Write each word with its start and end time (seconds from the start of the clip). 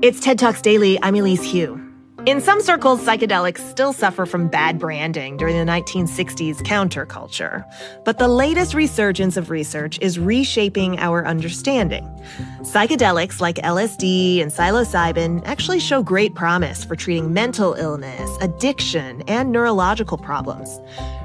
It's 0.00 0.20
TED 0.20 0.38
Talks 0.38 0.62
Daily. 0.62 0.96
I'm 1.02 1.16
Elise 1.16 1.50
Hu. 1.50 1.76
In 2.24 2.40
some 2.40 2.60
circles, 2.60 3.04
psychedelics 3.04 3.58
still 3.68 3.92
suffer 3.92 4.26
from 4.26 4.46
bad 4.46 4.78
branding 4.78 5.36
during 5.36 5.56
the 5.56 5.64
1960s 5.64 6.58
counterculture. 6.62 7.64
But 8.04 8.18
the 8.18 8.28
latest 8.28 8.74
resurgence 8.74 9.36
of 9.36 9.50
research 9.50 9.98
is 10.00 10.16
reshaping 10.16 11.00
our 11.00 11.26
understanding. 11.26 12.04
Psychedelics 12.60 13.40
like 13.40 13.56
LSD 13.56 14.40
and 14.40 14.52
psilocybin 14.52 15.42
actually 15.44 15.80
show 15.80 16.00
great 16.00 16.32
promise 16.36 16.84
for 16.84 16.94
treating 16.94 17.32
mental 17.32 17.74
illness, 17.74 18.30
addiction, 18.40 19.22
and 19.22 19.50
neurological 19.50 20.16
problems. 20.16 20.78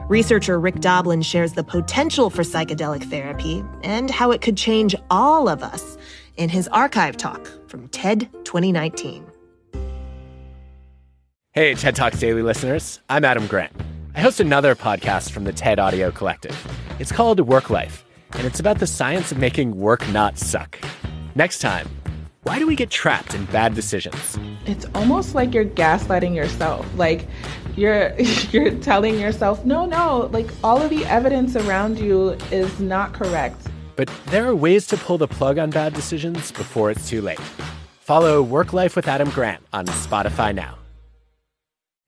Researcher 0.09 0.59
Rick 0.59 0.79
Doblin 0.79 1.21
shares 1.21 1.53
the 1.53 1.63
potential 1.63 2.31
for 2.31 2.41
psychedelic 2.41 3.03
therapy 3.03 3.63
and 3.83 4.09
how 4.09 4.31
it 4.31 4.41
could 4.41 4.57
change 4.57 4.95
all 5.11 5.47
of 5.47 5.61
us 5.61 5.95
in 6.38 6.50
his 6.50 6.67
archive 6.70 7.17
talk 7.17 7.48
from 7.67 7.88
TED 7.89 8.30
2019. 8.44 9.26
Hey, 11.52 11.76
TED 11.76 11.95
Talks 11.95 12.20
Daily 12.20 12.41
listeners. 12.41 12.99
I'm 13.09 13.23
Adam 13.23 13.45
Grant. 13.45 13.71
I 14.16 14.21
host 14.21 14.40
another 14.40 14.76
podcast 14.76 15.30
from 15.31 15.43
the 15.43 15.54
TED 15.54 15.77
Audio 15.80 16.12
Collective. 16.12 16.57
It's 16.99 17.12
called 17.12 17.40
Work 17.40 17.70
Life, 17.70 18.04
and 18.31 18.48
it's 18.48 18.59
about 18.59 18.80
the 18.80 18.88
science 18.88 19.31
of 19.31 19.38
making 19.38 19.77
work 19.77 20.07
not 20.09 20.40
suck. 20.40 20.80
Next 21.35 21.59
time, 21.59 21.88
why 22.43 22.59
do 22.59 22.68
we 22.68 22.76
get 22.76 22.90
trapped 22.90 23.35
in 23.35 23.45
bad 23.45 23.76
decisions? 23.76 24.38
It's 24.65 24.85
almost 24.95 25.35
like 25.35 25.54
you're 25.54 25.65
gaslighting 25.65 26.35
yourself. 26.35 26.88
Like 26.95 27.27
you're 27.76 28.20
you're 28.52 28.71
telling 28.79 29.20
yourself, 29.20 29.63
"No, 29.63 29.85
no, 29.85 30.29
like 30.31 30.49
all 30.63 30.81
of 30.81 30.90
the 30.90 31.05
evidence 31.05 31.55
around 31.55 31.99
you 31.99 32.31
is 32.52 32.79
not 32.79 33.13
correct." 33.13 33.62
But 33.95 34.09
there 34.27 34.47
are 34.47 34.55
ways 34.55 34.88
to 34.88 34.97
pull 34.97 35.17
the 35.17 35.27
plug 35.27 35.57
on 35.57 35.70
bad 35.70 35.93
decisions 35.93 36.51
before 36.51 36.91
it's 36.91 37.09
too 37.09 37.21
late. 37.21 37.39
Follow 38.01 38.41
Work 38.41 38.73
Life 38.73 38.95
with 38.95 39.07
Adam 39.07 39.29
Grant 39.29 39.63
on 39.71 39.85
Spotify 39.85 40.54
now. 40.54 40.77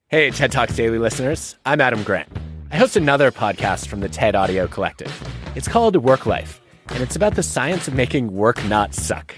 Hey, 0.07 0.29
TED 0.29 0.51
Talks 0.51 0.75
Daily 0.75 0.99
listeners. 0.99 1.55
I'm 1.65 1.81
Adam 1.81 2.03
Grant. 2.03 2.29
I 2.71 2.77
host 2.77 2.95
another 2.95 3.31
podcast 3.31 3.87
from 3.87 4.01
the 4.01 4.09
TED 4.09 4.35
Audio 4.35 4.67
Collective. 4.67 5.11
It's 5.55 5.67
called 5.67 5.95
Work 5.95 6.25
Life, 6.25 6.61
and 6.89 7.01
it's 7.01 7.15
about 7.15 7.35
the 7.35 7.43
science 7.43 7.87
of 7.87 7.93
making 7.95 8.35
work 8.35 8.63
not 8.65 8.93
suck. 8.93 9.33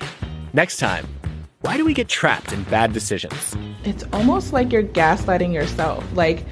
Next 0.54 0.78
time, 0.78 1.08
why 1.62 1.78
do 1.78 1.86
we 1.86 1.94
get 1.94 2.08
trapped 2.08 2.52
in 2.52 2.64
bad 2.64 2.94
decisions? 2.94 3.56
It's 3.88 4.04
almost 4.12 4.52
like 4.52 4.74
you're 4.74 4.84
gaslighting 4.84 5.54
yourself. 5.54 6.04
Like 6.14 6.44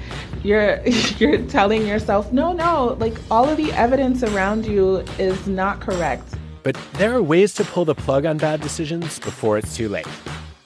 you're 0.42 0.80
you're 1.18 1.42
telling 1.42 1.86
yourself, 1.86 2.32
"No, 2.32 2.54
no, 2.54 2.96
like 2.98 3.12
all 3.30 3.46
of 3.46 3.58
the 3.58 3.70
evidence 3.72 4.22
around 4.22 4.64
you 4.64 5.04
is 5.18 5.46
not 5.46 5.80
correct." 5.80 6.26
But 6.62 6.78
there 6.94 7.14
are 7.14 7.22
ways 7.22 7.52
to 7.54 7.64
pull 7.64 7.84
the 7.84 7.94
plug 7.94 8.24
on 8.24 8.38
bad 8.38 8.62
decisions 8.62 9.18
before 9.18 9.58
it's 9.58 9.76
too 9.76 9.90
late. 9.90 10.06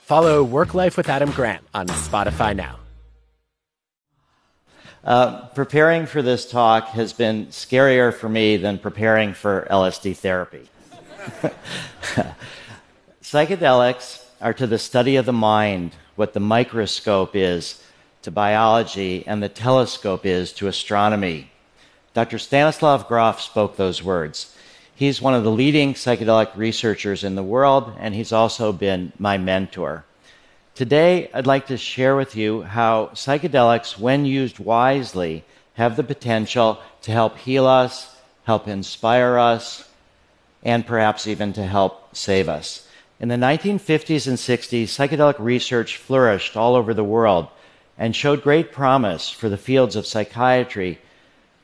Follow 0.02 0.44
Work 0.44 0.72
Life 0.72 0.96
with 0.96 1.08
Adam 1.08 1.32
Grant 1.32 1.64
on 1.74 1.88
Spotify 1.88 2.54
now. 2.54 2.78
Uh, 5.02 5.48
preparing 5.48 6.06
for 6.06 6.22
this 6.22 6.48
talk 6.48 6.88
has 6.90 7.12
been 7.12 7.46
scarier 7.46 8.14
for 8.14 8.28
me 8.28 8.56
than 8.56 8.78
preparing 8.78 9.34
for 9.34 9.66
LSD 9.70 10.16
therapy. 10.16 10.68
Psychedelics 13.22 14.19
are 14.40 14.54
to 14.54 14.66
the 14.66 14.78
study 14.78 15.16
of 15.16 15.26
the 15.26 15.32
mind 15.32 15.94
what 16.16 16.32
the 16.32 16.40
microscope 16.40 17.36
is 17.36 17.82
to 18.22 18.30
biology 18.30 19.24
and 19.26 19.42
the 19.42 19.48
telescope 19.48 20.24
is 20.24 20.52
to 20.52 20.66
astronomy. 20.66 21.50
Dr. 22.14 22.38
Stanislav 22.38 23.06
Grof 23.08 23.40
spoke 23.40 23.76
those 23.76 24.02
words. 24.02 24.56
He's 24.94 25.22
one 25.22 25.34
of 25.34 25.44
the 25.44 25.50
leading 25.50 25.94
psychedelic 25.94 26.54
researchers 26.56 27.24
in 27.24 27.34
the 27.34 27.42
world, 27.42 27.94
and 27.98 28.14
he's 28.14 28.32
also 28.32 28.72
been 28.72 29.12
my 29.18 29.38
mentor. 29.38 30.04
Today, 30.74 31.30
I'd 31.32 31.46
like 31.46 31.68
to 31.68 31.76
share 31.76 32.16
with 32.16 32.36
you 32.36 32.62
how 32.62 33.06
psychedelics, 33.14 33.98
when 33.98 34.26
used 34.26 34.58
wisely, 34.58 35.44
have 35.74 35.96
the 35.96 36.04
potential 36.04 36.80
to 37.02 37.12
help 37.12 37.38
heal 37.38 37.66
us, 37.66 38.14
help 38.44 38.68
inspire 38.68 39.38
us, 39.38 39.88
and 40.62 40.86
perhaps 40.86 41.26
even 41.26 41.54
to 41.54 41.64
help 41.64 42.14
save 42.14 42.48
us. 42.48 42.86
In 43.20 43.28
the 43.28 43.36
1950s 43.36 44.26
and 44.26 44.38
60s, 44.38 44.84
psychedelic 44.84 45.38
research 45.38 45.98
flourished 45.98 46.56
all 46.56 46.74
over 46.74 46.94
the 46.94 47.04
world 47.04 47.48
and 47.98 48.16
showed 48.16 48.42
great 48.42 48.72
promise 48.72 49.28
for 49.28 49.50
the 49.50 49.58
fields 49.58 49.94
of 49.94 50.06
psychiatry, 50.06 50.98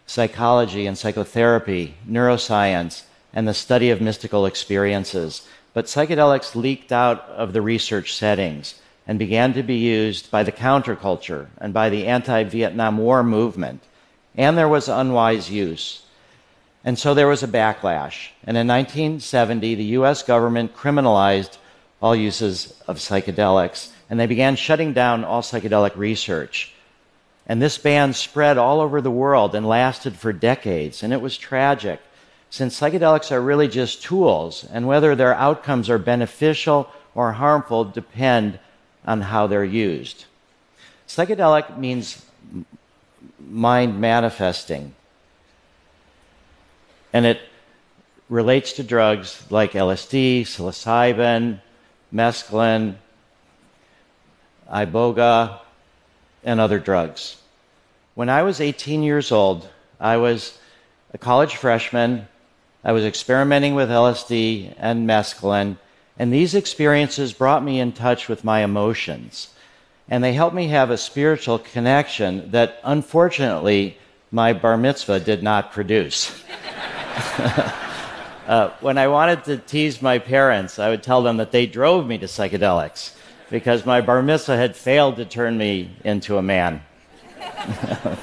psychology 0.06 0.86
and 0.86 0.98
psychotherapy, 0.98 1.94
neuroscience, 2.06 3.04
and 3.32 3.48
the 3.48 3.54
study 3.54 3.88
of 3.88 4.02
mystical 4.02 4.44
experiences. 4.44 5.48
But 5.72 5.86
psychedelics 5.86 6.54
leaked 6.54 6.92
out 6.92 7.22
of 7.30 7.54
the 7.54 7.62
research 7.62 8.14
settings 8.14 8.74
and 9.06 9.18
began 9.18 9.54
to 9.54 9.62
be 9.62 9.76
used 9.76 10.30
by 10.30 10.42
the 10.42 10.52
counterculture 10.52 11.46
and 11.56 11.72
by 11.72 11.88
the 11.88 12.06
anti 12.06 12.44
Vietnam 12.44 12.98
War 12.98 13.22
movement. 13.22 13.82
And 14.36 14.58
there 14.58 14.68
was 14.68 14.90
unwise 14.90 15.50
use. 15.50 16.02
And 16.86 16.96
so 16.96 17.14
there 17.14 17.26
was 17.26 17.42
a 17.42 17.48
backlash. 17.48 18.28
And 18.44 18.56
in 18.56 18.68
1970, 18.68 19.74
the 19.74 19.84
US 19.98 20.22
government 20.22 20.74
criminalized 20.74 21.58
all 22.00 22.14
uses 22.14 22.80
of 22.86 22.98
psychedelics, 22.98 23.90
and 24.08 24.20
they 24.20 24.26
began 24.26 24.54
shutting 24.54 24.92
down 24.92 25.24
all 25.24 25.42
psychedelic 25.42 25.96
research. 25.96 26.72
And 27.48 27.60
this 27.60 27.76
ban 27.76 28.12
spread 28.12 28.56
all 28.56 28.80
over 28.80 29.00
the 29.00 29.10
world 29.10 29.56
and 29.56 29.66
lasted 29.66 30.14
for 30.14 30.32
decades, 30.32 31.02
and 31.02 31.12
it 31.12 31.20
was 31.20 31.36
tragic, 31.36 32.00
since 32.50 32.78
psychedelics 32.78 33.32
are 33.32 33.40
really 33.40 33.66
just 33.66 34.04
tools, 34.04 34.64
and 34.72 34.86
whether 34.86 35.16
their 35.16 35.34
outcomes 35.34 35.90
are 35.90 35.98
beneficial 35.98 36.88
or 37.16 37.32
harmful 37.32 37.84
depend 37.84 38.60
on 39.04 39.22
how 39.22 39.48
they're 39.48 39.64
used. 39.64 40.24
Psychedelic 41.08 41.76
means 41.78 42.24
mind 43.40 44.00
manifesting, 44.00 44.94
and 47.16 47.24
it 47.24 47.40
relates 48.28 48.74
to 48.74 48.82
drugs 48.82 49.42
like 49.48 49.72
LSD, 49.72 50.42
psilocybin, 50.42 51.62
mescaline, 52.12 52.96
iboga, 54.70 55.60
and 56.44 56.60
other 56.60 56.78
drugs. 56.78 57.40
When 58.16 58.28
I 58.28 58.42
was 58.42 58.60
18 58.60 59.02
years 59.02 59.32
old, 59.32 59.66
I 59.98 60.18
was 60.18 60.58
a 61.14 61.16
college 61.16 61.56
freshman. 61.56 62.28
I 62.84 62.92
was 62.92 63.06
experimenting 63.06 63.74
with 63.74 63.88
LSD 63.88 64.74
and 64.76 65.08
mescaline, 65.08 65.78
and 66.18 66.30
these 66.30 66.54
experiences 66.54 67.32
brought 67.32 67.64
me 67.64 67.80
in 67.80 67.92
touch 67.92 68.28
with 68.28 68.44
my 68.44 68.62
emotions. 68.62 69.48
And 70.06 70.22
they 70.22 70.34
helped 70.34 70.54
me 70.54 70.68
have 70.68 70.90
a 70.90 70.98
spiritual 70.98 71.60
connection 71.60 72.50
that 72.50 72.78
unfortunately 72.84 73.96
my 74.30 74.52
bar 74.52 74.76
mitzvah 74.76 75.20
did 75.20 75.42
not 75.42 75.72
produce. 75.72 76.30
uh, 78.46 78.70
when 78.80 78.98
I 78.98 79.08
wanted 79.08 79.44
to 79.44 79.56
tease 79.56 80.02
my 80.02 80.18
parents, 80.18 80.78
I 80.78 80.90
would 80.90 81.02
tell 81.02 81.22
them 81.22 81.38
that 81.38 81.50
they 81.50 81.66
drove 81.66 82.06
me 82.06 82.18
to 82.18 82.26
psychedelics 82.26 83.14
because 83.48 83.86
my 83.86 84.02
bar 84.02 84.20
mitzvah 84.22 84.56
had 84.56 84.76
failed 84.76 85.16
to 85.16 85.24
turn 85.24 85.56
me 85.56 85.96
into 86.04 86.36
a 86.36 86.42
man. 86.42 86.82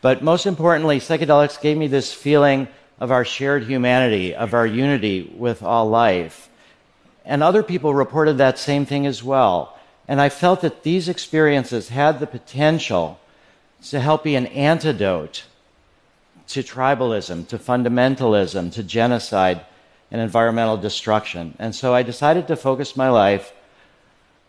but 0.00 0.22
most 0.22 0.46
importantly, 0.46 1.00
psychedelics 1.00 1.60
gave 1.60 1.76
me 1.76 1.86
this 1.86 2.14
feeling 2.14 2.66
of 2.98 3.10
our 3.10 3.26
shared 3.26 3.64
humanity, 3.64 4.34
of 4.34 4.54
our 4.54 4.66
unity 4.66 5.30
with 5.36 5.62
all 5.62 5.90
life. 5.90 6.48
And 7.26 7.42
other 7.42 7.62
people 7.62 7.94
reported 7.94 8.38
that 8.38 8.58
same 8.58 8.86
thing 8.86 9.06
as 9.06 9.22
well. 9.22 9.78
And 10.08 10.18
I 10.18 10.30
felt 10.30 10.62
that 10.62 10.82
these 10.82 11.10
experiences 11.10 11.90
had 11.90 12.20
the 12.20 12.26
potential 12.26 13.20
to 13.88 14.00
help 14.00 14.24
be 14.24 14.34
an 14.34 14.46
antidote 14.46 15.44
to 16.52 16.62
tribalism, 16.62 17.46
to 17.48 17.58
fundamentalism, 17.58 18.72
to 18.72 18.82
genocide, 18.82 19.64
and 20.10 20.20
environmental 20.20 20.76
destruction. 20.76 21.54
And 21.58 21.74
so 21.74 21.94
I 21.94 22.02
decided 22.02 22.48
to 22.48 22.56
focus 22.56 22.96
my 22.96 23.08
life 23.08 23.52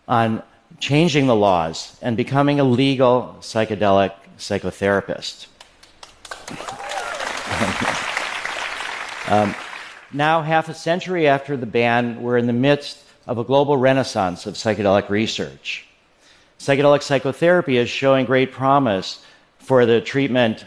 on 0.08 0.44
changing 0.80 1.28
the 1.28 1.36
laws 1.36 1.98
and 2.02 2.18
becoming 2.18 2.60
a 2.60 2.64
legal 2.64 3.38
psychedelic 3.40 4.14
psychotherapist. 4.38 5.48
Um, 9.30 9.56
now, 10.12 10.42
half 10.42 10.68
a 10.68 10.74
century 10.74 11.28
after 11.28 11.56
the 11.56 11.66
ban, 11.66 12.22
we're 12.22 12.38
in 12.38 12.46
the 12.46 12.54
midst 12.54 12.98
of 13.26 13.38
a 13.38 13.44
global 13.44 13.78
renaissance 13.78 14.46
of 14.46 14.56
psychedelic 14.56 15.10
research. 15.10 15.88
Psychedelic 16.60 17.02
psychotherapy 17.02 17.78
is 17.78 17.90
showing 17.90 18.26
great 18.26 18.52
promise 18.52 19.24
for 19.60 19.86
the 19.86 20.02
treatment 20.02 20.66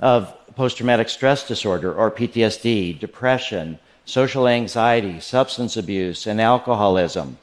of 0.00 0.32
post 0.58 0.78
traumatic 0.78 1.08
stress 1.08 1.46
disorder 1.46 1.94
or 1.94 2.10
PTSD, 2.10 2.98
depression, 2.98 3.78
social 4.04 4.48
anxiety, 4.48 5.20
substance 5.20 5.76
abuse, 5.76 6.26
and 6.26 6.40
alcoholism, 6.40 7.38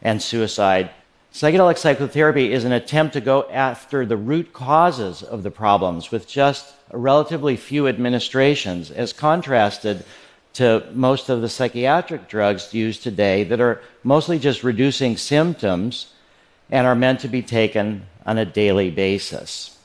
and 0.00 0.22
suicide. 0.22 0.88
Psychedelic 1.30 1.76
psychotherapy 1.76 2.54
is 2.54 2.64
an 2.64 2.72
attempt 2.72 3.12
to 3.12 3.20
go 3.20 3.46
after 3.50 4.06
the 4.06 4.16
root 4.16 4.54
causes 4.54 5.22
of 5.22 5.42
the 5.42 5.50
problems 5.50 6.10
with 6.10 6.26
just 6.26 6.72
relatively 6.90 7.54
few 7.54 7.86
administrations, 7.86 8.90
as 8.90 9.12
contrasted 9.12 10.02
to 10.54 10.86
most 10.94 11.28
of 11.28 11.42
the 11.42 11.50
psychiatric 11.50 12.30
drugs 12.30 12.72
used 12.72 13.02
today 13.02 13.44
that 13.44 13.60
are 13.60 13.82
mostly 14.02 14.38
just 14.38 14.64
reducing 14.64 15.18
symptoms 15.18 16.14
and 16.70 16.86
are 16.86 16.94
meant 16.94 17.20
to 17.20 17.28
be 17.28 17.42
taken 17.42 18.06
on 18.24 18.38
a 18.38 18.46
daily 18.46 18.90
basis. 18.90 19.75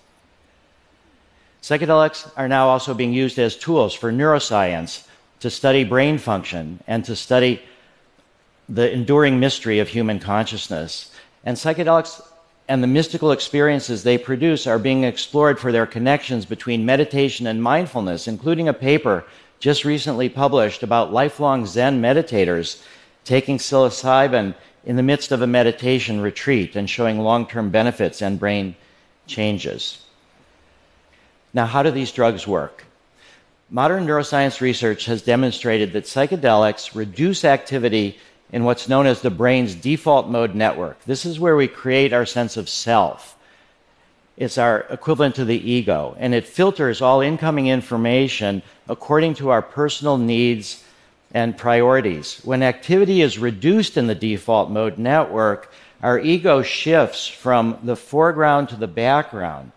Psychedelics 1.62 2.32
are 2.36 2.48
now 2.48 2.70
also 2.70 2.94
being 2.94 3.14
used 3.14 3.38
as 3.38 3.56
tools 3.56 3.94
for 3.94 4.12
neuroscience 4.12 5.06
to 5.42 5.50
study 5.50 5.84
brain 5.84 6.18
function 6.18 6.80
and 6.88 7.06
to 7.06 7.16
study 7.16 7.62
the 8.68 8.92
enduring 8.92 9.40
mystery 9.40 9.80
of 9.80 9.88
human 9.88 10.20
consciousness. 10.20 11.12
And 11.44 11.58
psychedelics 11.58 12.22
and 12.68 12.82
the 12.82 12.88
mystical 12.88 13.32
experiences 13.32 14.02
they 14.02 14.18
produce 14.18 14.66
are 14.66 14.80
being 14.80 15.04
explored 15.04 15.60
for 15.60 15.72
their 15.72 15.86
connections 15.86 16.46
between 16.46 16.86
meditation 16.86 17.46
and 17.46 17.62
mindfulness, 17.62 18.28
including 18.28 18.68
a 18.68 18.74
paper 18.74 19.24
just 19.60 19.86
recently 19.86 20.30
published 20.30 20.82
about 20.82 21.14
lifelong 21.14 21.66
Zen 21.68 22.02
meditators 22.02 22.82
taking 23.24 23.58
psilocybin 23.58 24.56
in 24.86 24.96
the 24.96 25.04
midst 25.04 25.32
of 25.32 25.44
a 25.44 25.48
meditation 25.48 26.22
retreat 26.22 26.76
and 26.76 26.90
showing 26.90 27.20
long 27.20 27.46
term 27.46 27.70
benefits 27.70 28.22
and 28.22 28.40
brain 28.40 28.76
changes. 29.28 30.00
Now, 31.54 31.66
how 31.66 31.84
do 31.84 31.92
these 31.92 32.12
drugs 32.12 32.48
work? 32.48 32.86
Modern 33.70 34.06
neuroscience 34.06 34.62
research 34.62 35.06
has 35.06 35.22
demonstrated 35.22 35.94
that 35.94 36.06
psychedelics 36.06 36.96
reduce 36.96 37.46
activity 37.46 38.20
in 38.52 38.64
what's 38.64 38.90
known 38.90 39.06
as 39.06 39.22
the 39.22 39.30
brain's 39.30 39.76
default 39.76 40.28
mode 40.28 40.56
network. 40.56 41.02
This 41.06 41.26
is 41.26 41.40
where 41.40 41.56
we 41.56 41.68
create 41.68 42.14
our 42.14 42.26
sense 42.26 42.58
of 42.58 42.68
self. 42.68 43.38
It's 44.38 44.58
our 44.58 44.86
equivalent 44.90 45.36
to 45.36 45.46
the 45.46 45.72
ego, 45.72 46.16
and 46.20 46.34
it 46.34 46.48
filters 46.48 47.02
all 47.02 47.22
incoming 47.22 47.68
information 47.68 48.62
according 48.90 49.36
to 49.36 49.50
our 49.50 49.62
personal 49.62 50.18
needs 50.18 50.84
and 51.34 51.58
priorities. 51.58 52.42
When 52.44 52.64
activity 52.64 53.22
is 53.22 53.38
reduced 53.38 53.98
in 53.98 54.08
the 54.08 54.16
default 54.16 54.70
mode 54.70 54.98
network, 54.98 55.72
our 56.02 56.20
ego 56.20 56.62
shifts 56.62 57.28
from 57.28 57.78
the 57.84 57.96
foreground 57.96 58.70
to 58.70 58.76
the 58.76 58.88
background, 58.88 59.72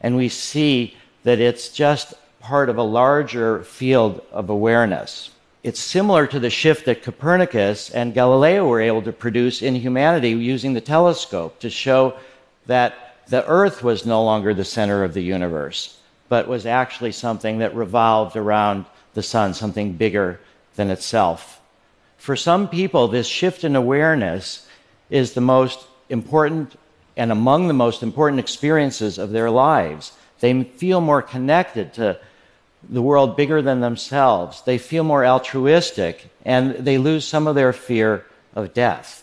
and 0.00 0.16
we 0.16 0.28
see 0.28 0.96
that 1.24 1.40
it's 1.40 1.68
just 1.68 2.14
part 2.40 2.68
of 2.68 2.76
a 2.76 2.82
larger 2.82 3.62
field 3.62 4.20
of 4.32 4.50
awareness. 4.50 5.30
It's 5.62 5.80
similar 5.80 6.26
to 6.26 6.40
the 6.40 6.50
shift 6.50 6.86
that 6.86 7.04
Copernicus 7.04 7.90
and 7.90 8.14
Galileo 8.14 8.66
were 8.66 8.80
able 8.80 9.02
to 9.02 9.12
produce 9.12 9.62
in 9.62 9.76
humanity 9.76 10.30
using 10.30 10.72
the 10.72 10.80
telescope 10.80 11.60
to 11.60 11.70
show 11.70 12.14
that 12.66 13.16
the 13.28 13.46
Earth 13.46 13.84
was 13.84 14.04
no 14.04 14.24
longer 14.24 14.54
the 14.54 14.64
center 14.64 15.04
of 15.04 15.14
the 15.14 15.22
universe, 15.22 15.98
but 16.28 16.48
was 16.48 16.66
actually 16.66 17.12
something 17.12 17.58
that 17.58 17.74
revolved 17.76 18.36
around 18.36 18.86
the 19.14 19.22
sun, 19.22 19.54
something 19.54 19.92
bigger 19.92 20.40
than 20.74 20.90
itself. 20.90 21.60
For 22.16 22.34
some 22.34 22.68
people, 22.68 23.06
this 23.08 23.28
shift 23.28 23.62
in 23.62 23.76
awareness 23.76 24.66
is 25.10 25.34
the 25.34 25.40
most 25.40 25.86
important 26.08 26.76
and 27.16 27.30
among 27.30 27.68
the 27.68 27.74
most 27.74 28.02
important 28.02 28.40
experiences 28.40 29.18
of 29.18 29.30
their 29.30 29.50
lives. 29.50 30.12
They 30.42 30.64
feel 30.64 31.00
more 31.00 31.22
connected 31.22 31.94
to 31.94 32.18
the 32.90 33.00
world 33.00 33.36
bigger 33.36 33.62
than 33.62 33.80
themselves. 33.80 34.62
They 34.62 34.76
feel 34.76 35.04
more 35.04 35.24
altruistic 35.24 36.30
and 36.44 36.74
they 36.74 36.98
lose 36.98 37.24
some 37.24 37.46
of 37.46 37.54
their 37.54 37.72
fear 37.72 38.26
of 38.52 38.74
death. 38.74 39.22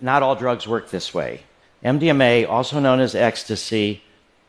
Not 0.00 0.22
all 0.22 0.36
drugs 0.36 0.68
work 0.68 0.90
this 0.90 1.12
way. 1.12 1.42
MDMA, 1.84 2.48
also 2.48 2.78
known 2.78 3.00
as 3.00 3.16
ecstasy 3.16 4.00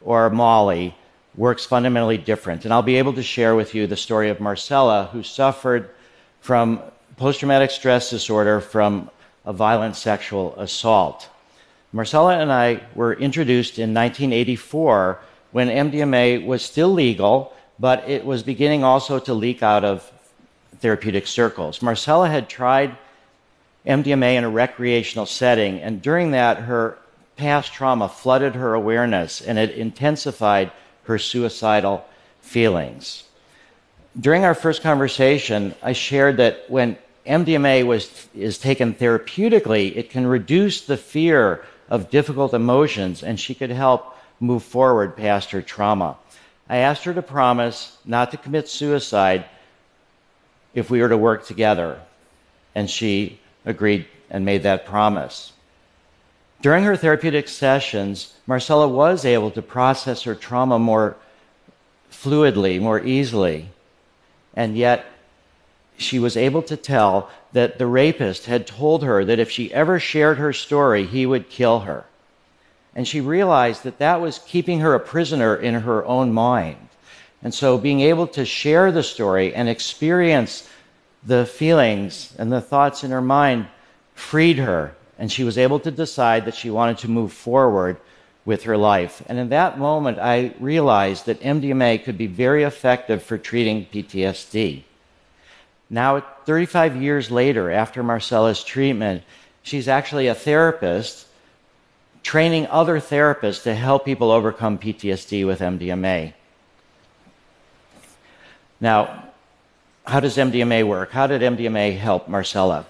or 0.04 0.30
Molly, 0.30 0.96
works 1.36 1.66
fundamentally 1.66 2.20
different. 2.20 2.66
And 2.66 2.74
I'll 2.74 2.84
be 2.84 2.98
able 2.98 3.14
to 3.14 3.24
share 3.24 3.56
with 3.56 3.74
you 3.74 3.88
the 3.88 3.98
story 3.98 4.30
of 4.30 4.40
Marcella, 4.40 5.10
who 5.12 5.24
suffered 5.24 5.90
from 6.40 6.84
post 7.18 7.40
traumatic 7.40 7.72
stress 7.72 8.12
disorder 8.12 8.62
from 8.62 9.10
a 9.44 9.52
violent 9.52 9.96
sexual 9.96 10.54
assault. 10.56 11.28
Marcella 11.92 12.38
and 12.38 12.52
I 12.52 12.82
were 12.94 13.16
introduced 13.16 13.80
in 13.80 13.92
1984 13.92 15.20
when 15.54 15.70
MDMA 15.70 16.46
was 16.46 16.62
still 16.62 16.90
legal, 16.90 17.54
but 17.80 18.08
it 18.10 18.26
was 18.26 18.44
beginning 18.44 18.84
also 18.84 19.20
to 19.20 19.34
leak 19.34 19.64
out 19.64 19.86
of 19.86 20.12
therapeutic 20.80 21.28
circles. 21.28 21.82
Marcella 21.82 22.28
had 22.28 22.50
tried 22.50 22.98
MDMA 23.86 24.36
in 24.36 24.44
a 24.44 24.50
recreational 24.50 25.26
setting, 25.26 25.80
and 25.80 26.02
during 26.02 26.32
that, 26.32 26.58
her 26.58 26.98
past 27.36 27.72
trauma 27.72 28.10
flooded 28.10 28.56
her 28.56 28.74
awareness 28.74 29.42
and 29.42 29.58
it 29.58 29.72
intensified 29.72 30.72
her 31.04 31.18
suicidal 31.18 32.06
feelings. 32.42 33.24
During 34.20 34.46
our 34.46 34.54
first 34.54 34.82
conversation, 34.84 35.74
I 35.82 35.94
shared 35.94 36.38
that 36.38 36.66
when 36.70 36.98
MDMA 37.26 37.86
was, 37.86 38.28
is 38.36 38.58
taken 38.58 38.94
therapeutically, 38.94 39.96
it 39.96 40.10
can 40.10 40.28
reduce 40.28 40.82
the 40.82 40.98
fear 40.98 41.66
of 41.90 42.10
difficult 42.10 42.54
emotions 42.54 43.24
and 43.24 43.40
she 43.40 43.56
could 43.56 43.72
help 43.72 44.16
move 44.44 44.64
forward 44.64 45.16
past 45.16 45.52
her 45.52 45.62
trauma. 45.62 46.18
I 46.70 46.78
asked 46.78 47.04
her 47.06 47.14
to 47.14 47.22
promise 47.22 47.98
not 48.06 48.32
to 48.32 48.38
commit 48.38 48.68
suicide 48.68 49.46
if 50.74 50.90
we 50.90 51.02
were 51.02 51.10
to 51.10 51.18
work 51.18 51.46
together, 51.46 52.02
and 52.76 52.90
she 52.90 53.40
agreed 53.66 54.06
and 54.30 54.44
made 54.44 54.64
that 54.64 54.86
promise. 54.86 55.54
During 56.62 56.84
her 56.84 56.96
therapeutic 56.96 57.48
sessions, 57.48 58.34
Marcella 58.48 58.88
was 58.88 59.26
able 59.26 59.52
to 59.52 59.62
process 59.62 60.24
her 60.24 60.36
trauma 60.36 60.80
more 60.80 61.16
fluidly, 62.12 62.80
more 62.80 63.04
easily, 63.04 63.70
and 64.56 64.78
yet 64.78 65.06
she 65.98 66.20
was 66.20 66.36
able 66.36 66.64
to 66.64 66.78
tell 66.78 67.30
that 67.52 67.78
the 67.78 67.88
rapist 67.88 68.46
had 68.46 68.66
told 68.66 69.04
her 69.04 69.24
that 69.24 69.40
if 69.40 69.52
she 69.52 69.74
ever 69.74 70.00
shared 70.00 70.38
her 70.38 70.54
story, 70.54 71.06
he 71.06 71.26
would 71.26 71.50
kill 71.50 71.82
her. 71.82 72.06
And 72.96 73.08
she 73.08 73.22
realized 73.22 73.84
that 73.84 74.00
that 74.00 74.22
was 74.22 74.40
keeping 74.40 74.80
her 74.80 74.94
a 74.94 75.00
prisoner 75.00 75.56
in 75.56 75.74
her 75.74 76.06
own 76.06 76.32
mind. 76.32 76.78
And 77.42 77.54
so 77.54 77.78
being 77.78 78.02
able 78.02 78.28
to 78.28 78.46
share 78.46 78.92
the 78.92 79.04
story 79.04 79.54
and 79.54 79.68
experience 79.68 80.70
the 81.26 81.46
feelings 81.46 82.34
and 82.38 82.52
the 82.52 82.62
thoughts 82.62 83.04
in 83.04 83.12
her 83.12 83.22
mind 83.22 83.68
freed 84.14 84.58
her 84.58 84.96
and 85.18 85.32
she 85.32 85.44
was 85.44 85.58
able 85.58 85.80
to 85.80 85.92
decide 85.92 86.46
that 86.46 86.56
she 86.56 86.70
wanted 86.70 86.98
to 87.00 87.08
move 87.08 87.32
forward 87.32 87.98
with 88.46 88.64
her 88.64 88.78
life. 88.78 89.24
And 89.28 89.40
in 89.40 89.50
that 89.50 89.80
moment, 89.80 90.20
I 90.20 90.54
realized 90.60 91.28
that 91.28 91.40
MDMA 91.42 92.04
could 92.04 92.18
be 92.18 92.28
very 92.28 92.64
effective 92.64 93.24
for 93.24 93.38
treating 93.38 93.86
PTSD. 93.86 94.84
Now, 95.90 96.20
35 96.46 97.02
years 97.02 97.32
later, 97.32 97.72
after 97.72 98.04
Marcella's 98.04 98.64
treatment, 98.64 99.24
she's 99.62 99.88
actually 99.88 100.28
a 100.28 100.36
therapist 100.36 101.28
training 102.24 102.68
other 102.68 103.00
therapists 103.00 103.64
to 103.64 103.76
help 103.76 104.06
people 104.06 104.32
overcome 104.32 104.80
PTSD 104.80 105.46
with 105.46 105.60
MDMA. 105.60 106.34
Now, 108.82 109.26
how 110.06 110.20
does 110.20 110.36
MDMA 110.38 110.88
work? 110.88 111.12
How 111.12 111.28
did 111.28 111.42
MDMA 111.42 111.98
help 111.98 112.28
Marcella? 112.28 112.86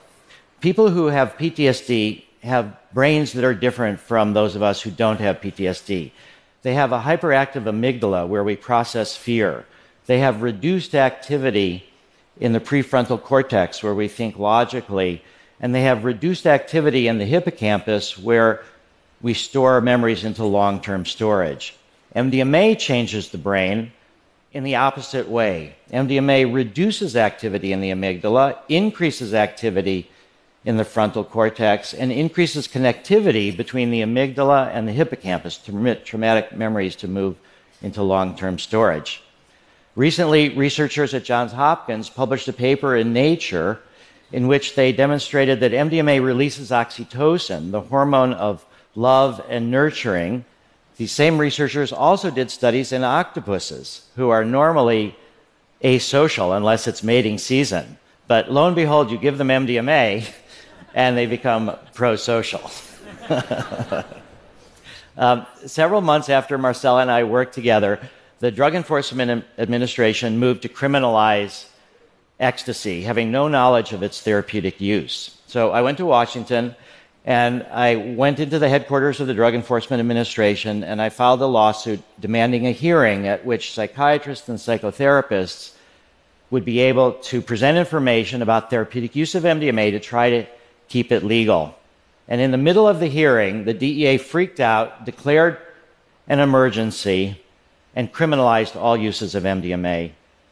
people 0.63 0.89
who 0.89 1.07
have 1.07 1.35
PTSD 1.37 2.23
have 2.41 2.73
brains 2.93 3.33
that 3.33 3.43
are 3.43 3.53
different 3.53 3.99
from 3.99 4.31
those 4.31 4.55
of 4.55 4.63
us 4.63 4.81
who 4.81 4.89
don't 4.89 5.19
have 5.19 5.41
PTSD. 5.41 6.11
They 6.61 6.73
have 6.73 6.93
a 6.93 7.01
hyperactive 7.01 7.65
amygdala 7.65 8.29
where 8.29 8.45
we 8.45 8.55
process 8.55 9.13
fear. 9.13 9.65
They 10.05 10.19
have 10.19 10.41
reduced 10.41 10.95
activity 10.95 11.83
in 12.39 12.53
the 12.53 12.61
prefrontal 12.61 13.21
cortex 13.21 13.83
where 13.83 13.93
we 13.93 14.07
think 14.07 14.39
logically. 14.39 15.21
And 15.59 15.75
they 15.75 15.81
have 15.81 16.05
reduced 16.05 16.47
activity 16.47 17.09
in 17.09 17.17
the 17.17 17.25
hippocampus 17.25 18.17
where 18.17 18.63
we 19.23 19.33
store 19.33 19.81
memories 19.81 20.23
into 20.23 20.43
long 20.43 20.79
term 20.81 21.05
storage. 21.05 21.75
MDMA 22.15 22.77
changes 22.77 23.29
the 23.29 23.39
brain 23.39 23.91
in 24.51 24.63
the 24.63 24.75
opposite 24.75 25.27
way. 25.27 25.75
MDMA 25.91 26.53
reduces 26.53 27.15
activity 27.15 27.73
in 27.73 27.81
the 27.81 27.89
amygdala, 27.89 28.57
increases 28.69 29.33
activity 29.33 30.11
in 30.65 30.77
the 30.77 30.85
frontal 30.85 31.23
cortex 31.23 31.93
and 31.93 32.11
increases 32.11 32.67
connectivity 32.67 33.55
between 33.55 33.89
the 33.89 34.01
amygdala 34.01 34.69
and 34.73 34.87
the 34.87 34.91
hippocampus 34.91 35.57
to 35.57 35.71
permit 35.71 36.05
traumatic 36.05 36.55
memories 36.55 36.95
to 36.97 37.07
move 37.07 37.35
into 37.81 38.03
long 38.03 38.35
term 38.35 38.59
storage. 38.59 39.23
Recently, 39.95 40.49
researchers 40.49 41.13
at 41.13 41.23
Johns 41.23 41.51
Hopkins 41.53 42.09
published 42.09 42.47
a 42.47 42.53
paper 42.53 42.95
in 42.95 43.13
Nature 43.13 43.79
in 44.31 44.47
which 44.47 44.75
they 44.75 44.91
demonstrated 44.91 45.59
that 45.59 45.71
MDMA 45.71 46.23
releases 46.23 46.71
oxytocin, 46.71 47.71
the 47.71 47.81
hormone 47.81 48.33
of 48.33 48.65
love 48.95 49.43
and 49.49 49.71
nurturing. 49.71 50.45
These 50.97 51.11
same 51.11 51.37
researchers 51.37 51.91
also 51.91 52.29
did 52.29 52.51
studies 52.51 52.91
in 52.91 53.03
octopuses, 53.03 54.05
who 54.15 54.29
are 54.29 54.45
normally 54.45 55.15
asocial 55.83 56.55
unless 56.55 56.87
it's 56.87 57.03
mating 57.03 57.37
season. 57.37 57.97
But 58.27 58.51
lo 58.51 58.67
and 58.67 58.75
behold, 58.75 59.11
you 59.11 59.17
give 59.17 59.37
them 59.37 59.49
MDMA, 59.49 60.29
and 60.93 61.17
they 61.17 61.25
become 61.25 61.75
pro 61.93 62.15
social. 62.15 62.71
um, 65.17 65.45
several 65.65 66.01
months 66.01 66.29
after 66.29 66.57
Marcella 66.57 67.01
and 67.01 67.11
I 67.11 67.23
worked 67.23 67.53
together, 67.53 67.99
the 68.39 68.51
Drug 68.51 68.75
Enforcement 68.75 69.45
Administration 69.57 70.37
moved 70.37 70.61
to 70.63 70.69
criminalize 70.69 71.65
ecstasy, 72.39 73.03
having 73.03 73.31
no 73.31 73.47
knowledge 73.47 73.93
of 73.93 74.03
its 74.03 74.21
therapeutic 74.21 74.81
use. 74.81 75.37
So 75.47 75.71
I 75.71 75.81
went 75.81 75.97
to 75.99 76.05
Washington 76.05 76.75
and 77.25 77.63
I 77.63 77.95
went 77.95 78.39
into 78.39 78.59
the 78.59 78.67
headquarters 78.67 79.21
of 79.21 79.27
the 79.27 79.33
Drug 79.33 79.55
Enforcement 79.55 80.01
Administration 80.01 80.83
and 80.83 81.01
I 81.01 81.09
filed 81.09 81.41
a 81.41 81.45
lawsuit 81.45 82.01
demanding 82.19 82.67
a 82.67 82.71
hearing 82.71 83.27
at 83.27 83.45
which 83.45 83.73
psychiatrists 83.73 84.49
and 84.49 84.57
psychotherapists 84.57 85.73
would 86.49 86.65
be 86.65 86.79
able 86.79 87.13
to 87.13 87.41
present 87.41 87.77
information 87.77 88.41
about 88.41 88.69
therapeutic 88.69 89.15
use 89.15 89.35
of 89.35 89.43
MDMA 89.43 89.91
to 89.91 89.99
try 89.99 90.29
to 90.29 90.45
keep 90.89 91.11
it 91.11 91.23
legal. 91.23 91.75
And 92.27 92.41
in 92.41 92.51
the 92.51 92.57
middle 92.57 92.87
of 92.87 92.99
the 92.99 93.07
hearing, 93.07 93.63
the 93.63 93.73
DEA 93.73 94.17
freaked 94.17 94.59
out, 94.59 95.05
declared 95.05 95.57
an 96.27 96.39
emergency, 96.39 97.41
and 97.95 98.11
criminalized 98.11 98.75
all 98.75 98.97
uses 98.97 99.33
of 99.33 99.43
MDMA. 99.43 100.11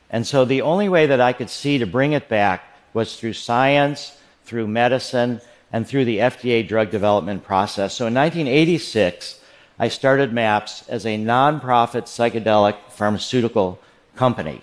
And 0.09 0.25
so 0.25 0.45
the 0.45 0.61
only 0.61 0.89
way 0.89 1.05
that 1.05 1.21
I 1.21 1.33
could 1.33 1.49
see 1.49 1.77
to 1.77 1.85
bring 1.85 2.13
it 2.13 2.29
back 2.29 2.63
was 2.93 3.17
through 3.17 3.33
science, 3.33 4.17
through 4.45 4.67
medicine, 4.67 5.41
and 5.73 5.87
through 5.87 6.05
the 6.05 6.19
FDA 6.19 6.67
drug 6.67 6.91
development 6.91 7.43
process. 7.43 7.93
So 7.93 8.07
in 8.07 8.13
1986, 8.13 9.39
I 9.79 9.87
started 9.87 10.33
MAPS 10.33 10.87
as 10.89 11.05
a 11.05 11.17
nonprofit 11.17 12.03
psychedelic 12.03 12.77
pharmaceutical 12.89 13.79
company. 14.15 14.61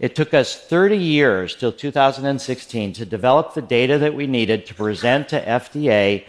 It 0.00 0.16
took 0.16 0.32
us 0.32 0.56
30 0.56 0.96
years 0.96 1.54
till 1.54 1.72
2016 1.72 2.94
to 2.94 3.04
develop 3.04 3.54
the 3.54 3.62
data 3.62 3.98
that 3.98 4.14
we 4.14 4.26
needed 4.26 4.66
to 4.66 4.74
present 4.74 5.28
to 5.28 5.44
FDA 5.44 6.24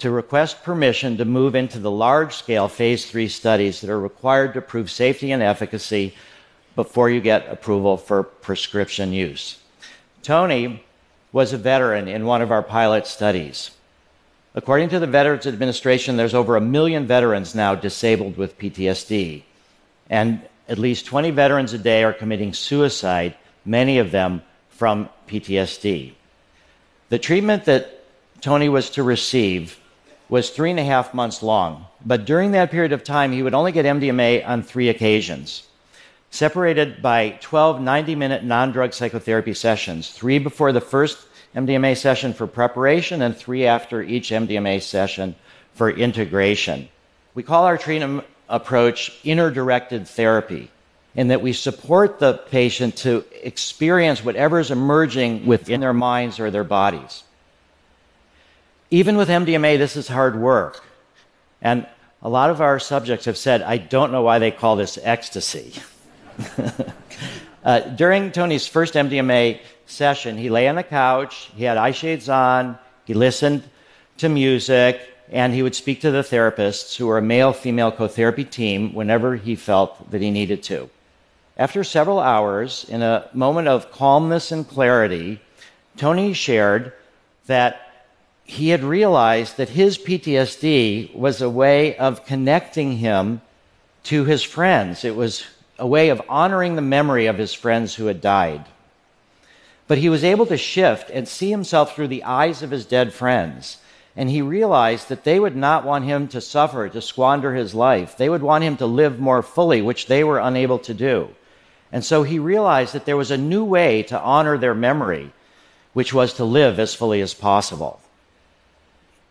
to 0.00 0.10
request 0.10 0.62
permission 0.64 1.16
to 1.16 1.24
move 1.24 1.54
into 1.54 1.78
the 1.78 1.90
large 1.90 2.34
scale 2.34 2.68
phase 2.68 3.08
three 3.08 3.28
studies 3.28 3.80
that 3.80 3.88
are 3.88 4.00
required 4.00 4.52
to 4.54 4.60
prove 4.60 4.90
safety 4.90 5.30
and 5.32 5.42
efficacy 5.42 6.14
before 6.74 7.08
you 7.08 7.20
get 7.20 7.48
approval 7.48 7.96
for 7.96 8.24
prescription 8.24 9.12
use. 9.12 9.60
Tony 10.22 10.83
was 11.34 11.52
a 11.52 11.58
veteran 11.58 12.06
in 12.06 12.24
one 12.24 12.40
of 12.40 12.52
our 12.52 12.62
pilot 12.62 13.08
studies. 13.08 13.72
According 14.54 14.90
to 14.90 15.00
the 15.00 15.06
Veterans 15.08 15.48
Administration, 15.48 16.16
there's 16.16 16.32
over 16.32 16.54
a 16.54 16.60
million 16.60 17.08
veterans 17.08 17.56
now 17.56 17.74
disabled 17.74 18.36
with 18.36 18.56
PTSD. 18.56 19.42
And 20.08 20.42
at 20.68 20.78
least 20.78 21.06
20 21.06 21.32
veterans 21.32 21.72
a 21.72 21.78
day 21.78 22.04
are 22.04 22.12
committing 22.12 22.54
suicide, 22.54 23.34
many 23.64 23.98
of 23.98 24.12
them 24.12 24.42
from 24.68 25.08
PTSD. 25.26 26.12
The 27.08 27.18
treatment 27.18 27.64
that 27.64 28.04
Tony 28.40 28.68
was 28.68 28.88
to 28.90 29.02
receive 29.02 29.80
was 30.28 30.50
three 30.50 30.70
and 30.70 30.78
a 30.78 30.84
half 30.84 31.14
months 31.14 31.42
long, 31.42 31.86
but 32.06 32.26
during 32.26 32.52
that 32.52 32.70
period 32.70 32.92
of 32.92 33.02
time, 33.02 33.32
he 33.32 33.42
would 33.42 33.54
only 33.54 33.72
get 33.72 33.86
MDMA 33.86 34.46
on 34.46 34.62
three 34.62 34.88
occasions 34.88 35.64
separated 36.34 37.00
by 37.00 37.30
12 37.40 37.80
90 37.80 38.16
minute 38.16 38.42
non 38.42 38.72
drug 38.72 38.92
psychotherapy 38.92 39.54
sessions, 39.54 40.10
three 40.10 40.40
before 40.40 40.72
the 40.72 40.80
first 40.80 41.16
MDMA 41.54 41.96
session 41.96 42.34
for 42.34 42.48
preparation 42.48 43.22
and 43.22 43.36
three 43.36 43.66
after 43.66 44.02
each 44.02 44.30
MDMA 44.30 44.82
session 44.82 45.36
for 45.74 45.88
integration. 45.88 46.88
We 47.34 47.44
call 47.44 47.64
our 47.64 47.78
treatment 47.78 48.24
approach 48.48 49.16
inner 49.22 49.52
directed 49.52 50.08
therapy, 50.08 50.72
in 51.14 51.28
that 51.28 51.40
we 51.40 51.52
support 51.52 52.18
the 52.18 52.34
patient 52.34 52.96
to 52.96 53.24
experience 53.40 54.24
whatever 54.24 54.58
is 54.58 54.72
emerging 54.72 55.46
within 55.46 55.80
their 55.80 55.92
minds 55.92 56.40
or 56.40 56.50
their 56.50 56.64
bodies. 56.64 57.22
Even 58.90 59.16
with 59.16 59.28
MDMA, 59.28 59.78
this 59.78 59.94
is 59.94 60.08
hard 60.08 60.34
work. 60.34 60.84
And 61.62 61.86
a 62.22 62.28
lot 62.28 62.50
of 62.50 62.60
our 62.60 62.80
subjects 62.80 63.26
have 63.26 63.36
said, 63.36 63.62
I 63.62 63.76
don't 63.76 64.10
know 64.10 64.22
why 64.22 64.40
they 64.40 64.50
call 64.50 64.74
this 64.74 64.98
ecstasy. 65.00 65.74
uh, 67.64 67.80
during 67.80 68.32
Tony's 68.32 68.66
first 68.66 68.94
MDMA 68.94 69.60
session, 69.86 70.36
he 70.36 70.50
lay 70.50 70.68
on 70.68 70.76
the 70.76 70.82
couch, 70.82 71.50
he 71.56 71.64
had 71.64 71.76
eye 71.76 71.92
shades 71.92 72.28
on, 72.28 72.78
he 73.04 73.14
listened 73.14 73.62
to 74.18 74.28
music, 74.28 75.00
and 75.30 75.52
he 75.52 75.62
would 75.62 75.74
speak 75.74 76.00
to 76.02 76.10
the 76.10 76.22
therapists, 76.22 76.96
who 76.96 77.06
were 77.06 77.18
a 77.18 77.22
male 77.22 77.52
female 77.52 77.90
co 77.90 78.08
therapy 78.08 78.44
team, 78.44 78.94
whenever 78.94 79.36
he 79.36 79.56
felt 79.56 80.10
that 80.10 80.20
he 80.20 80.30
needed 80.30 80.62
to. 80.64 80.88
After 81.56 81.84
several 81.84 82.18
hours, 82.18 82.84
in 82.88 83.02
a 83.02 83.28
moment 83.32 83.68
of 83.68 83.92
calmness 83.92 84.50
and 84.50 84.68
clarity, 84.68 85.40
Tony 85.96 86.32
shared 86.32 86.92
that 87.46 87.80
he 88.44 88.68
had 88.68 88.82
realized 88.82 89.56
that 89.56 89.70
his 89.70 89.96
PTSD 89.96 91.14
was 91.14 91.40
a 91.40 91.48
way 91.48 91.96
of 91.96 92.26
connecting 92.26 92.98
him 92.98 93.40
to 94.04 94.24
his 94.24 94.42
friends. 94.42 95.04
It 95.04 95.16
was 95.16 95.44
a 95.78 95.86
way 95.86 96.08
of 96.08 96.22
honoring 96.28 96.76
the 96.76 96.82
memory 96.82 97.26
of 97.26 97.38
his 97.38 97.52
friends 97.52 97.94
who 97.94 98.06
had 98.06 98.20
died. 98.20 98.64
But 99.86 99.98
he 99.98 100.08
was 100.08 100.24
able 100.24 100.46
to 100.46 100.56
shift 100.56 101.10
and 101.10 101.28
see 101.28 101.50
himself 101.50 101.94
through 101.94 102.08
the 102.08 102.24
eyes 102.24 102.62
of 102.62 102.70
his 102.70 102.86
dead 102.86 103.12
friends. 103.12 103.78
And 104.16 104.30
he 104.30 104.40
realized 104.42 105.08
that 105.08 105.24
they 105.24 105.40
would 105.40 105.56
not 105.56 105.84
want 105.84 106.04
him 106.04 106.28
to 106.28 106.40
suffer, 106.40 106.88
to 106.88 107.00
squander 107.00 107.54
his 107.54 107.74
life. 107.74 108.16
They 108.16 108.28
would 108.28 108.42
want 108.42 108.64
him 108.64 108.76
to 108.76 108.86
live 108.86 109.18
more 109.18 109.42
fully, 109.42 109.82
which 109.82 110.06
they 110.06 110.22
were 110.22 110.38
unable 110.38 110.78
to 110.80 110.94
do. 110.94 111.30
And 111.90 112.04
so 112.04 112.22
he 112.22 112.38
realized 112.38 112.94
that 112.94 113.04
there 113.04 113.16
was 113.16 113.30
a 113.30 113.36
new 113.36 113.64
way 113.64 114.02
to 114.04 114.20
honor 114.20 114.56
their 114.56 114.74
memory, 114.74 115.32
which 115.92 116.14
was 116.14 116.34
to 116.34 116.44
live 116.44 116.78
as 116.78 116.94
fully 116.94 117.20
as 117.20 117.34
possible. 117.34 118.00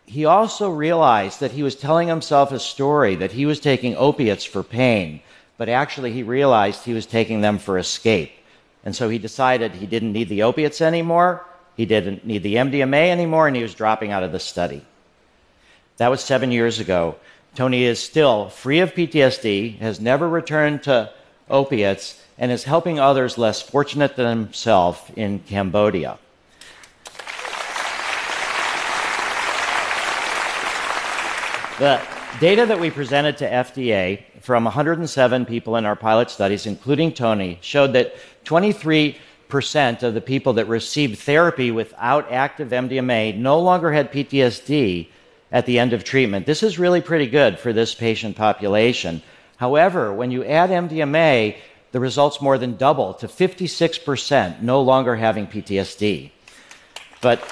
He 0.05 0.25
also 0.25 0.69
realized 0.69 1.39
that 1.39 1.51
he 1.51 1.63
was 1.63 1.75
telling 1.75 2.09
himself 2.09 2.51
a 2.51 2.59
story, 2.59 3.15
that 3.15 3.31
he 3.31 3.45
was 3.45 3.59
taking 3.59 3.95
opiates 3.95 4.43
for 4.43 4.63
pain, 4.63 5.21
but 5.57 5.69
actually 5.69 6.11
he 6.11 6.23
realized 6.23 6.83
he 6.83 6.93
was 6.93 7.05
taking 7.05 7.41
them 7.41 7.57
for 7.57 7.77
escape. 7.77 8.31
And 8.85 8.95
so 8.95 9.09
he 9.09 9.17
decided 9.17 9.71
he 9.71 9.85
didn't 9.85 10.11
need 10.11 10.29
the 10.29 10.43
opiates 10.43 10.81
anymore, 10.81 11.45
he 11.75 11.85
didn't 11.85 12.25
need 12.25 12.43
the 12.43 12.55
MDMA 12.55 13.09
anymore, 13.09 13.47
and 13.47 13.55
he 13.55 13.63
was 13.63 13.73
dropping 13.73 14.11
out 14.11 14.23
of 14.23 14.31
the 14.31 14.39
study. 14.39 14.85
That 15.97 16.09
was 16.09 16.21
seven 16.21 16.51
years 16.51 16.79
ago. 16.79 17.15
Tony 17.55 17.83
is 17.83 17.99
still 17.99 18.49
free 18.49 18.79
of 18.79 18.93
PTSD, 18.93 19.77
has 19.79 19.99
never 19.99 20.27
returned 20.27 20.83
to 20.83 21.11
opiates, 21.49 22.21
and 22.37 22.51
is 22.51 22.63
helping 22.63 22.99
others 22.99 23.37
less 23.37 23.61
fortunate 23.61 24.15
than 24.15 24.27
himself 24.27 25.11
in 25.15 25.39
Cambodia. 25.39 26.17
The 31.79 32.01
data 32.39 32.65
that 32.65 32.79
we 32.79 32.89
presented 32.89 33.37
to 33.37 33.49
FDA 33.49 34.23
from 34.41 34.63
107 34.65 35.45
people 35.45 35.75
in 35.75 35.85
our 35.85 35.95
pilot 35.95 36.29
studies, 36.29 36.65
including 36.65 37.13
Tony, 37.13 37.59
showed 37.61 37.93
that 37.93 38.15
23% 38.45 39.17
of 40.03 40.13
the 40.13 40.21
people 40.21 40.53
that 40.53 40.67
received 40.67 41.19
therapy 41.19 41.71
without 41.71 42.31
active 42.31 42.69
MDMA 42.69 43.37
no 43.37 43.59
longer 43.59 43.91
had 43.91 44.11
PTSD 44.11 45.07
at 45.51 45.65
the 45.65 45.79
end 45.79 45.93
of 45.93 46.03
treatment. 46.03 46.45
This 46.45 46.63
is 46.63 46.79
really 46.79 47.01
pretty 47.01 47.27
good 47.27 47.59
for 47.59 47.71
this 47.71 47.93
patient 47.93 48.35
population. 48.35 49.21
However, 49.57 50.11
when 50.11 50.31
you 50.31 50.43
add 50.43 50.71
MDMA, 50.71 51.55
the 51.91 51.99
results 51.99 52.41
more 52.41 52.57
than 52.57 52.75
double 52.75 53.13
to 53.13 53.27
56% 53.27 54.61
no 54.61 54.81
longer 54.81 55.15
having 55.15 55.45
PTSD. 55.45 56.31
But 57.21 57.47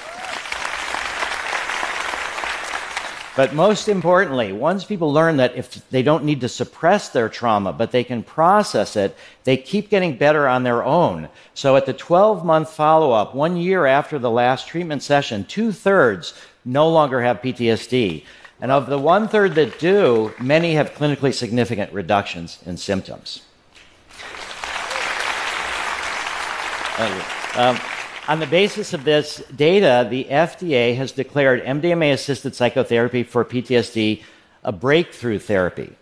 But 3.34 3.54
most 3.54 3.88
importantly, 3.88 4.52
once 4.52 4.84
people 4.84 5.10
learn 5.10 5.38
that 5.38 5.56
if 5.56 5.88
they 5.88 6.02
don't 6.02 6.24
need 6.24 6.42
to 6.42 6.48
suppress 6.48 7.08
their 7.08 7.30
trauma, 7.30 7.72
but 7.72 7.90
they 7.90 8.04
can 8.04 8.22
process 8.22 8.94
it, 8.94 9.16
they 9.44 9.56
keep 9.56 9.88
getting 9.88 10.16
better 10.16 10.46
on 10.46 10.64
their 10.64 10.84
own. 10.84 11.30
So 11.54 11.76
at 11.76 11.86
the 11.86 11.94
12 11.94 12.44
month 12.44 12.70
follow 12.70 13.12
up, 13.12 13.34
one 13.34 13.56
year 13.56 13.86
after 13.86 14.18
the 14.18 14.30
last 14.30 14.68
treatment 14.68 15.02
session, 15.02 15.46
two 15.46 15.72
thirds 15.72 16.34
no 16.64 16.88
longer 16.90 17.22
have 17.22 17.40
PTSD. 17.40 18.24
And 18.60 18.70
of 18.70 18.86
the 18.86 18.98
one 18.98 19.28
third 19.28 19.54
that 19.54 19.78
do, 19.78 20.34
many 20.38 20.74
have 20.74 20.92
clinically 20.92 21.32
significant 21.32 21.92
reductions 21.92 22.58
in 22.66 22.76
symptoms. 22.76 23.42
Thank 26.94 27.58
Um, 27.58 27.80
on 28.28 28.38
the 28.38 28.46
basis 28.46 28.92
of 28.92 29.04
this 29.04 29.42
data, 29.54 30.06
the 30.08 30.24
FDA 30.24 30.96
has 30.96 31.12
declared 31.12 31.64
MDMA 31.64 32.12
assisted 32.12 32.54
psychotherapy 32.54 33.24
for 33.24 33.44
PTSD 33.44 34.22
a 34.62 34.72
breakthrough 34.72 35.40
therapy. 35.40 35.92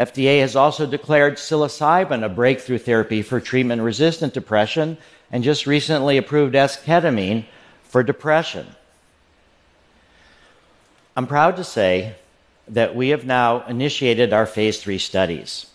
FDA 0.00 0.40
has 0.40 0.56
also 0.56 0.86
declared 0.86 1.34
psilocybin 1.34 2.24
a 2.24 2.28
breakthrough 2.28 2.78
therapy 2.78 3.20
for 3.20 3.40
treatment 3.40 3.82
resistant 3.82 4.32
depression 4.32 4.96
and 5.30 5.44
just 5.44 5.66
recently 5.66 6.16
approved 6.16 6.54
esketamine 6.54 7.44
for 7.82 8.02
depression. 8.02 8.66
I'm 11.16 11.26
proud 11.26 11.56
to 11.56 11.64
say 11.64 12.14
that 12.68 12.94
we 12.94 13.08
have 13.08 13.26
now 13.26 13.66
initiated 13.66 14.32
our 14.32 14.46
phase 14.46 14.80
three 14.80 14.98
studies. 14.98 15.66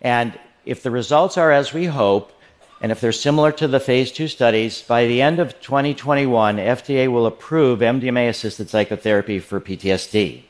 And 0.00 0.38
if 0.64 0.82
the 0.82 0.90
results 0.90 1.36
are 1.36 1.50
as 1.50 1.74
we 1.74 1.86
hope, 1.86 2.32
and 2.80 2.92
if 2.92 3.00
they're 3.00 3.12
similar 3.12 3.50
to 3.52 3.66
the 3.66 3.80
phase 3.80 4.12
two 4.12 4.28
studies, 4.28 4.82
by 4.82 5.06
the 5.06 5.20
end 5.20 5.40
of 5.40 5.60
2021, 5.60 6.58
FDA 6.58 7.10
will 7.10 7.26
approve 7.26 7.80
MDMA 7.80 8.28
assisted 8.28 8.70
psychotherapy 8.70 9.40
for 9.40 9.60
PTSD. 9.60 10.42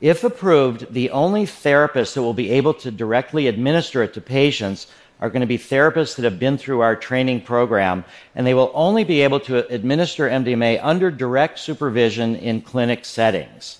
If 0.00 0.22
approved, 0.22 0.92
the 0.92 1.10
only 1.10 1.44
therapists 1.44 2.14
that 2.14 2.22
will 2.22 2.34
be 2.34 2.50
able 2.50 2.74
to 2.74 2.90
directly 2.90 3.46
administer 3.46 4.02
it 4.02 4.14
to 4.14 4.20
patients 4.20 4.86
are 5.20 5.30
going 5.30 5.40
to 5.40 5.46
be 5.46 5.58
therapists 5.58 6.16
that 6.16 6.24
have 6.24 6.38
been 6.38 6.58
through 6.58 6.80
our 6.80 6.94
training 6.94 7.40
program, 7.40 8.04
and 8.34 8.46
they 8.46 8.54
will 8.54 8.70
only 8.74 9.02
be 9.02 9.22
able 9.22 9.40
to 9.40 9.66
administer 9.74 10.28
MDMA 10.28 10.78
under 10.82 11.10
direct 11.10 11.58
supervision 11.58 12.36
in 12.36 12.60
clinic 12.60 13.04
settings. 13.04 13.78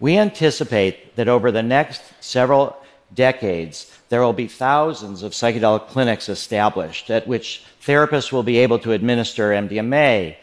We 0.00 0.18
anticipate 0.18 1.14
that 1.16 1.28
over 1.28 1.52
the 1.52 1.62
next 1.62 2.02
several 2.20 2.76
decades, 3.12 3.90
there 4.08 4.22
will 4.22 4.32
be 4.32 4.48
thousands 4.48 5.22
of 5.22 5.32
psychedelic 5.32 5.88
clinics 5.88 6.28
established 6.28 7.10
at 7.10 7.26
which 7.26 7.64
therapists 7.82 8.32
will 8.32 8.42
be 8.42 8.58
able 8.58 8.78
to 8.78 8.92
administer 8.92 9.50
MDMA, 9.50 10.36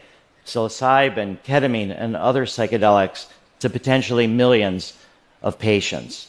psilocybin, 0.44 1.38
ketamine, 1.44 1.94
and 1.96 2.16
other 2.16 2.46
psychedelics 2.46 3.26
to 3.60 3.70
potentially 3.70 4.26
millions 4.26 4.92
of 5.42 5.58
patients. 5.58 6.28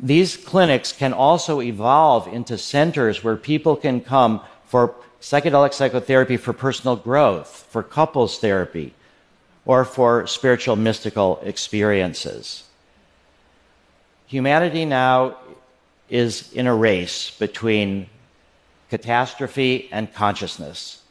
These 0.00 0.36
clinics 0.36 0.92
can 0.92 1.12
also 1.12 1.60
evolve 1.60 2.28
into 2.28 2.56
centers 2.56 3.24
where 3.24 3.36
people 3.36 3.74
can 3.76 4.00
come 4.00 4.40
for 4.66 4.94
psychedelic 5.20 5.74
psychotherapy 5.74 6.36
for 6.36 6.52
personal 6.52 6.96
growth, 6.96 7.66
for 7.70 7.82
couples 7.82 8.38
therapy, 8.38 8.94
or 9.66 9.84
for 9.84 10.26
spiritual 10.26 10.76
mystical 10.76 11.40
experiences. 11.42 12.67
Humanity 14.28 14.84
now 14.84 15.38
is 16.10 16.52
in 16.52 16.66
a 16.66 16.74
race 16.74 17.30
between 17.30 18.08
catastrophe 18.90 19.88
and 19.90 20.12
consciousness. 20.12 21.02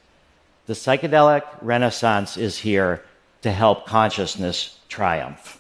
The 0.67 0.73
psychedelic 0.73 1.41
renaissance 1.63 2.37
is 2.37 2.59
here 2.59 3.03
to 3.41 3.51
help 3.51 3.87
consciousness 3.87 4.77
triumph. 4.87 5.59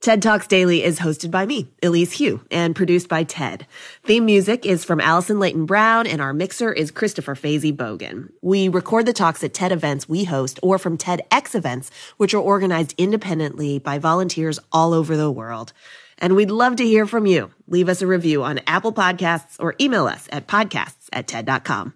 TED 0.00 0.22
Talks 0.22 0.46
Daily 0.46 0.84
is 0.84 1.00
hosted 1.00 1.30
by 1.30 1.44
me, 1.44 1.68
Elise 1.82 2.16
Hu, 2.18 2.40
and 2.50 2.74
produced 2.74 3.08
by 3.08 3.24
TED. 3.24 3.66
Theme 4.04 4.24
music 4.24 4.64
is 4.64 4.84
from 4.84 5.00
Alison 5.00 5.38
Leyton-Brown, 5.38 6.06
and 6.06 6.22
our 6.22 6.32
mixer 6.32 6.72
is 6.72 6.90
Christopher 6.90 7.34
Faizy-Bogan. 7.34 8.30
We 8.40 8.68
record 8.68 9.04
the 9.04 9.12
talks 9.12 9.44
at 9.44 9.52
TED 9.52 9.72
events 9.72 10.08
we 10.08 10.24
host 10.24 10.60
or 10.62 10.78
from 10.78 10.96
TEDx 10.96 11.54
events, 11.54 11.90
which 12.16 12.32
are 12.32 12.40
organized 12.40 12.94
independently 12.96 13.78
by 13.78 13.98
volunteers 13.98 14.58
all 14.70 14.94
over 14.94 15.14
the 15.14 15.30
world. 15.30 15.74
And 16.18 16.34
we'd 16.34 16.50
love 16.50 16.76
to 16.76 16.84
hear 16.84 17.06
from 17.06 17.26
you. 17.26 17.50
Leave 17.66 17.88
us 17.88 18.02
a 18.02 18.06
review 18.06 18.42
on 18.42 18.60
Apple 18.66 18.92
Podcasts 18.92 19.56
or 19.58 19.74
email 19.80 20.06
us 20.06 20.28
at 20.32 20.46
podcasts 20.46 21.08
at 21.12 21.26
TED.com. 21.26 21.94